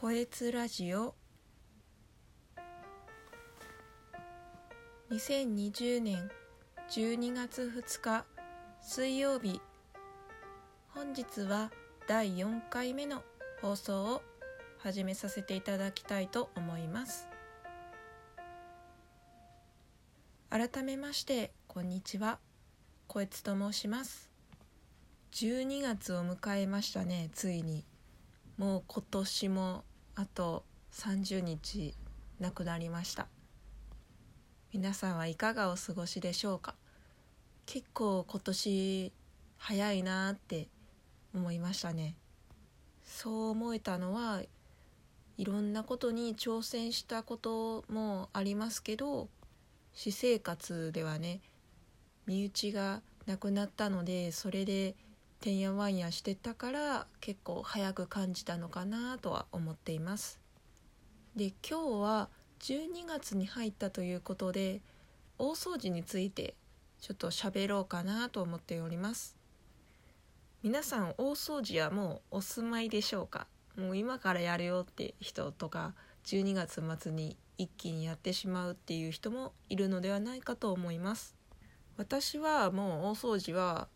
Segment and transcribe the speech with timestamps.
[0.00, 1.16] こえつラジオ。
[5.10, 6.30] 2020年
[6.88, 8.24] 12月2日
[8.80, 9.60] 水曜日。
[10.90, 11.72] 本日は
[12.06, 13.24] 第4回目の
[13.60, 14.22] 放送を
[14.78, 17.26] 始めさせていただきたいと思います。
[20.48, 22.38] 改めましてこんにちは。
[23.08, 24.30] こえつと申します。
[25.32, 27.84] 12月を迎えましたねついに。
[28.58, 29.84] もう今年も
[30.20, 30.64] あと
[30.94, 31.94] 30日
[32.40, 33.28] なくなりました。
[34.72, 36.74] 皆さんはいかがお過ごしでしょうか？
[37.66, 39.12] 結構今年
[39.58, 40.66] 早いなって
[41.32, 42.16] 思いましたね。
[43.04, 44.42] そう思えたのは
[45.36, 49.28] いろんなことに挑戦したこともありますけど
[49.94, 51.42] 私生活ではね
[52.26, 54.96] 身内が亡くなったのでそれで
[55.40, 60.40] てんやわんやしてたから結構早く感じたのかなとは思っています。
[61.36, 62.28] で今日は
[62.60, 64.80] 12月に入ったということで
[65.38, 66.54] 大掃除について
[67.00, 69.36] ちょっと喋ろうかなと思っております。
[70.64, 73.46] 皆さん大掃除はもうお住まいでしょうか？
[73.76, 81.36] もう今からやるよって人とか12月末に一気にやってしまうっていう人もいるのではないかと思います。
[81.96, 83.86] 私はもう大掃除は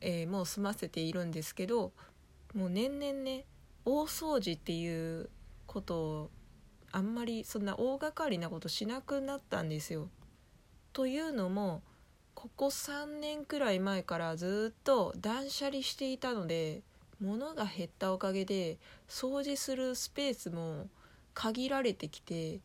[0.00, 1.92] えー、もう済ませているんですけど
[2.54, 3.44] もう年々ね
[3.84, 5.30] 大掃除っていう
[5.66, 6.30] ことを
[6.92, 10.08] あんまりそんな大掛かりなことしなくなったんですよ。
[10.92, 11.82] というのも
[12.34, 16.82] ここ3年くらい前からずっと断捨離していたので
[17.20, 18.78] 物が減ったおかげで
[19.08, 20.88] 掃除するスペースも
[21.34, 22.60] 限られてきて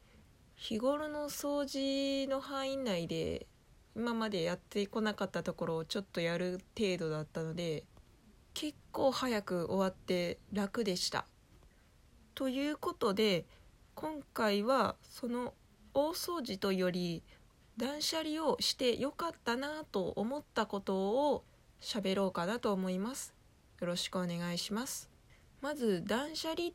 [0.55, 3.45] 日頃の掃除の範囲内で
[3.95, 7.83] 今までやってこなかったところをちょっとやる程度だったので
[8.53, 11.25] 結構早く終わって楽でした。
[12.33, 13.45] ということで
[13.95, 15.53] 今回はその
[15.93, 17.23] 大掃除とより
[17.77, 21.43] 断捨離をしてよかったなと思ったことを
[21.81, 23.33] 喋ろうかなと思います。
[23.79, 25.09] よろしくお願いします。
[25.61, 26.71] まず断捨離っ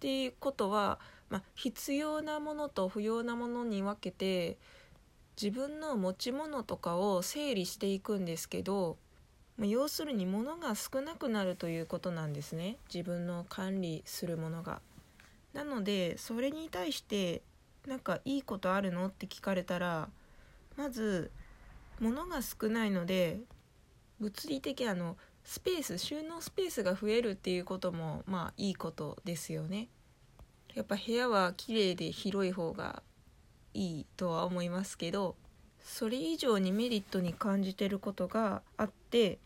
[0.00, 4.58] ていうことは、まあ、必要なものと不要なものに分けて
[5.40, 8.98] 自分の持ち物とかを整理していくんですけど
[9.58, 14.82] 要するに物が少なくなるということなんですね自分の管理するものが。
[15.54, 17.42] なのでそれに対して
[17.86, 20.10] 何かいいことあるのって聞かれたら
[20.76, 21.30] まず
[21.98, 23.40] 物が少ないので
[24.20, 29.88] 物理的あのスペース収納スペースが増えるっていうこともまあいいことですよね。
[30.74, 33.02] やっぱ部屋は綺麗で広い方が
[33.74, 35.36] いいとは思いますけど
[35.82, 39.38] それ以上にメリットに感じてることがあって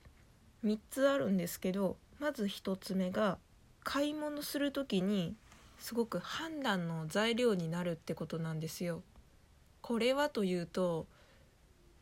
[0.64, 3.38] 3つあるんですけどまず1つ目が
[3.82, 5.34] 買い物する時に
[5.78, 9.02] すごく判断の材料になるってことなんですよ。
[9.82, 11.06] これはというと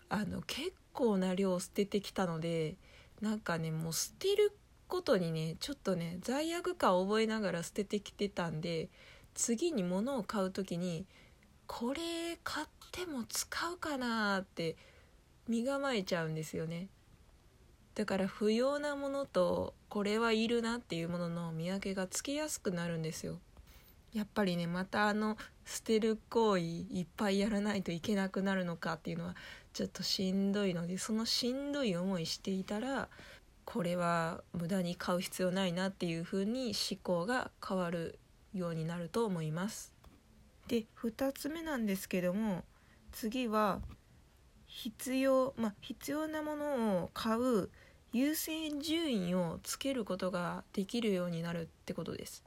[0.09, 2.77] あの結構な量捨ててきたので
[3.21, 4.53] なんかねもう捨てる
[4.87, 8.89] ことにねちょっとね罪悪感を覚えながら捨ててきてたんで
[9.35, 11.07] 次に物を買う時に
[11.75, 12.01] これ
[12.45, 14.77] 買っても使うかなって
[15.49, 16.89] 身構えちゃうんですよね。
[17.95, 23.39] だから不要なものとこれはいるなっていうものの見分けがつきやすくなるんですよ。
[24.13, 29.35] やっぱりねまたあの捨てる行為いっぱいやらないといけなくなるのかっていうのは
[29.73, 33.09] ちょっとしんどいのでそのしんどい思いしていたら
[33.65, 38.19] これは無駄に買う必要ないなっていうふうに思考が変わる
[38.53, 39.92] ようになると思います。
[40.73, 42.65] で2つ目なんですけども
[43.11, 43.83] 次は
[44.65, 47.69] 必要まあ必要なものを買う
[48.15, 52.43] 優先順位をつけることができるようになるってことです。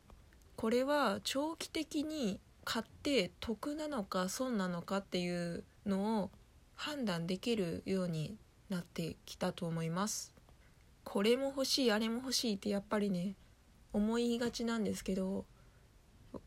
[0.56, 6.32] これは長期的に買って得なのか損なのかっていうのを
[6.74, 8.38] 判断できるように
[8.70, 10.34] なってきたと思います。
[11.04, 13.36] これも欲しいあれも欲しいってやっぱりね
[13.94, 15.46] 思いがちなんですけど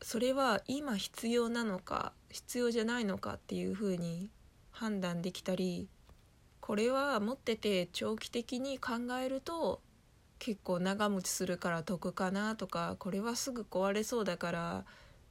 [0.01, 4.29] それは今必要なのか必要じゃないのかっていうふうに
[4.71, 5.87] 判断できたり
[6.61, 8.91] これは持ってて長期的に考
[9.21, 9.81] えると
[10.37, 14.85] 結構長持ちするから得かなとかこれはすぐ壊れそうだから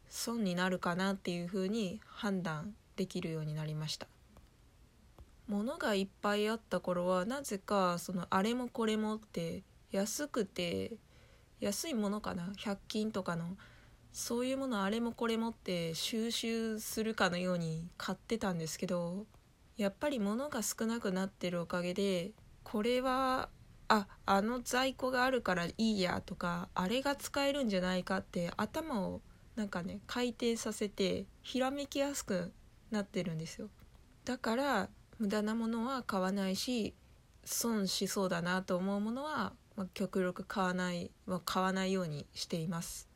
[0.08, 4.06] 損になるかなっていうふうに判断できるようになりました。
[5.46, 10.92] 物がいっぱいあった頃はなぜかそのあれもこれもって安くて
[11.60, 13.56] 安いものかな100均とかの
[14.18, 19.26] そういうものあれもこれもって収集するかのように買ってたんですけど
[19.76, 22.32] やっぱり物が少なくなってるおかげで
[22.64, 23.48] これは
[23.86, 29.20] ああの在庫があるからいいやとかあれが使えるんじゃないかって頭を
[29.54, 32.52] なんかね回転させてひらめきやすく
[32.90, 33.68] なってるんですよ。
[34.24, 34.88] だから
[35.20, 36.92] 無駄なものは買わないし
[37.44, 43.07] 損しそうだなと思うものは、まあ、極力買わない、まあ、買わないようにしています。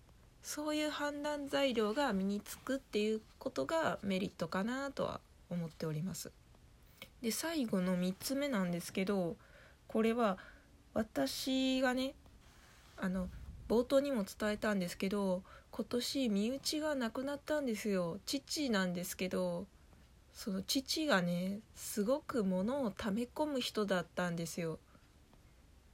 [0.42, 6.32] そういう判断材料が身につくっていうことがメリットかなとは思っております。
[7.22, 9.36] で最後の3つ目なんですけど
[9.86, 10.38] これは
[10.92, 12.14] 私がね
[12.96, 13.28] あの
[13.68, 18.18] 冒頭にも伝えたんですけど今年身内が亡くなったんですよ。
[18.26, 19.66] 父なんですけど
[20.34, 24.78] その父がねすごく物を溜め込む人だったんですよ。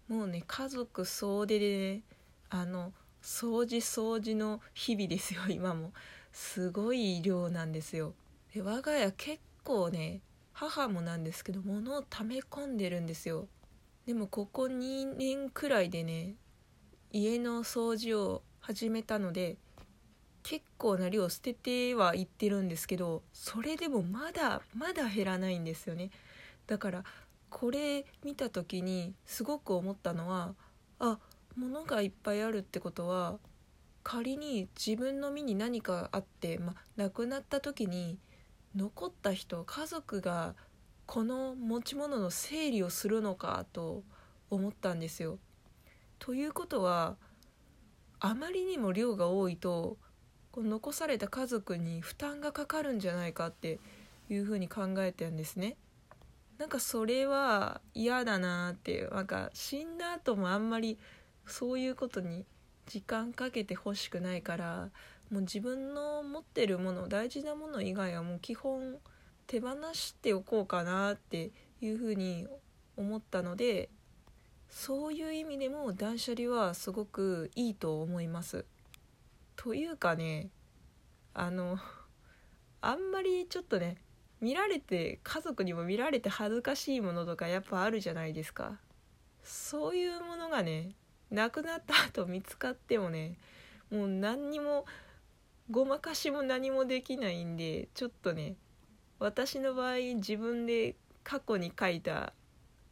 [0.09, 2.03] もうね家族総出でね
[2.49, 2.93] あの
[3.29, 5.93] 掃除掃除の日々ですよ 今も。
[6.33, 8.15] すごい量なんですよ。
[8.55, 10.23] で我が家結構ね
[10.53, 13.47] 母もなんですけど物を溜め込んでるんですよ。
[14.07, 16.37] でもここ2年くらいでね
[17.13, 19.59] 家の掃除を始めたので
[20.43, 26.11] 結構な量捨ててはいってるんですけどそれでもまだまだ減らないんですよね。
[26.67, 27.05] だから
[27.51, 30.55] これ見た時にすごく思ったのは
[30.99, 31.19] あ
[31.59, 33.39] 物がいっぱいあるってことは
[34.03, 38.19] 仮に自分の身に何かあって、ま、亡くなった時に
[38.75, 40.55] 残った人家族が
[41.07, 44.05] この持ち物の整理をするのかと
[44.51, 45.39] 思ったんですよ。
[46.19, 47.17] ということは
[48.21, 49.97] あまりにも量が多いと
[50.51, 53.79] この残された家族に負担がかかるんじゃないかって
[54.29, 55.77] いうふうに考えてるんですね。
[56.59, 60.99] なんかそれは嫌だなっていうなんか死んだ後もあんまり
[61.49, 62.45] そういうことに
[62.87, 64.91] 時間かけてほしくないから
[65.31, 68.97] もう自分の持ってるもの大事なもの以外はもう基本
[69.47, 71.51] 手放しておこうかなって
[71.81, 72.47] いうふうに
[72.97, 73.89] 思ったので
[74.69, 78.67] そういう意味でも断捨離はすごくいいと思います。
[79.57, 80.51] というかね
[81.35, 81.79] あの
[82.81, 83.97] あんまりちょっとね
[84.41, 88.79] 見られて家族にも見られて恥ずかしいものとかやっぱあるじゃないですか
[89.43, 90.95] そういうものがね
[91.31, 93.37] 亡くなった後見つかってもね
[93.91, 94.87] もう何にも
[95.71, 98.57] ごまかしも何もできないんでちょっとね
[99.19, 102.33] 私の場合自分で過去に描いた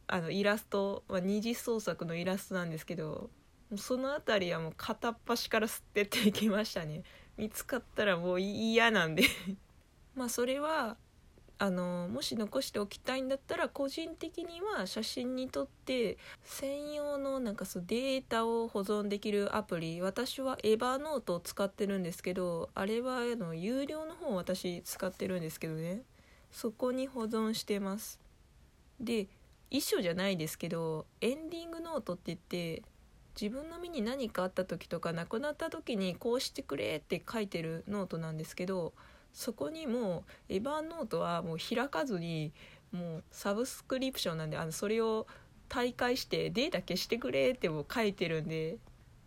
[0.07, 3.29] あのイラスト、まあ、二次創作のイラストなんですけど
[3.75, 7.03] その辺りはもう片っ端から捨てっていきましたね。
[7.35, 9.23] 見つかったらもう嫌なんで。
[10.15, 10.95] まあそれは
[11.59, 26.03] あのもし残しておきたいんだったら個人的には写真に撮って専用のなんかそうデータを保存できるアプリ私は Evernote を使ってるんですけどあれはあの有料の方私使ってるんですけどね。
[26.51, 28.19] そこに保存してます。
[28.99, 29.27] で
[29.69, 32.83] 一緒じゃないですけどエンディングノートって言って
[33.39, 38.93] 自分の身に何かあった時とか亡くなった時にこうしてくれって書いてるノートなんですけど
[39.33, 42.51] そこにもエヴァノートはもう開かずに
[42.91, 45.27] もうサブスクリプションなんであのそれを
[45.69, 48.77] 退会してデータ消してくれっても書いてるんで、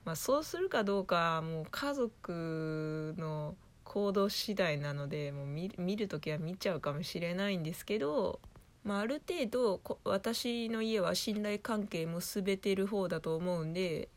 [0.05, 3.55] まあ、そうするかどうかもう家族の
[3.85, 8.41] 行動次第なのでもう見見る時は見ちゃうかもしれないんですけど、
[8.85, 14.09] まあ、ある程度私の家は信頼関係結べてる方だと思うんで、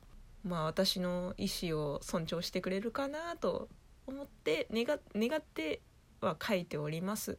[0.45, 3.67] まあ、私の意思を尊重してくれるかなと
[4.07, 4.97] 思って願
[5.37, 5.81] って
[6.21, 7.37] は書いております。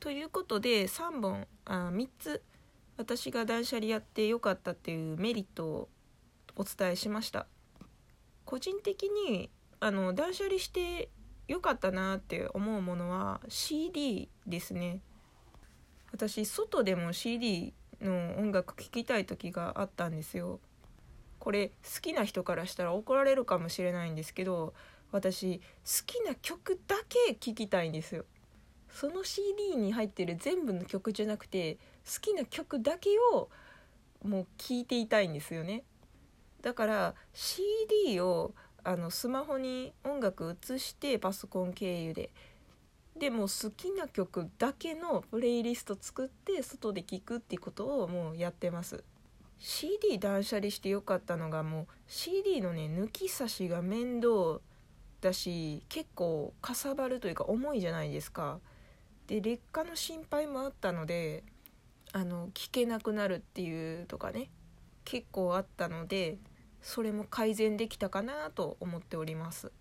[0.00, 2.42] ということで3本あ3つ
[2.96, 5.88] 私が断捨離やってよかったっていうメリットを
[6.56, 7.46] お伝えしました。
[8.44, 11.08] 個人的にあの断捨離して
[11.48, 15.00] よかったなって思うものは CD ですね。
[16.12, 20.60] 私外でも CD の音楽聴きたい時があったんですよ。
[21.38, 24.72] これ好きな人からしたら怒られるかもしれないんですけど
[25.14, 25.62] 私好
[26.06, 28.24] きな曲だけ聴きたいんですよ。
[28.90, 33.48] その CD に入ってる全部の曲じゃなくて好きな曲だけを
[34.24, 35.84] もう聴いていたいんですよね。
[36.62, 42.30] だから CD をあのスマホに音楽移してパソコン経由で。
[43.16, 49.04] でも好きな曲だけのプレイリスト作って外で聴くっていうことをもうやってます。
[49.60, 54.60] CD 断捨離してよかったのがもう CD のね抜き差しが面倒
[55.24, 58.60] だし結構かさばるというか重いじゃないですか。
[59.26, 61.44] で劣化の心配もあったので
[62.12, 64.50] あの聞けなくなるっていうとかね
[65.04, 66.36] 結構あったので
[66.82, 69.72] それも改善できたかなと思っております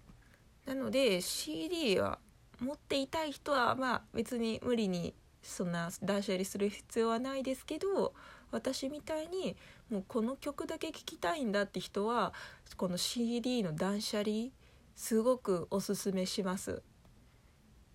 [0.66, 2.20] なので CD は
[2.62, 8.14] 持っていたい人はまあ別に無理にそんな断捨離する必要はないですけど
[8.52, 9.58] 私みたいに
[9.90, 12.32] もうこの曲だけ聴きたいんだって人は
[12.78, 14.52] この CD の断捨離
[14.96, 16.82] すごくおすすめします。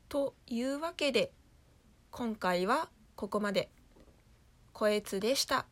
[0.08, 1.32] というわけで
[2.10, 3.70] 今回はここまで。
[4.72, 5.66] こえつでした。